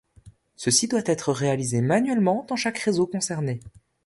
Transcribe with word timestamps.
Ceci 0.55 0.87
doit 0.87 1.03
être 1.05 1.31
réalisé 1.31 1.79
manuellement 1.79 2.43
dans 2.49 2.55
chaque 2.55 2.79
réseau 2.79 3.05
concerné. 3.05 3.59